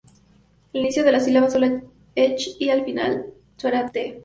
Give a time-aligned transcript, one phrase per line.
[0.73, 1.79] Al inicio de la sílaba suena
[2.15, 4.19] "ch" y al final suena "t".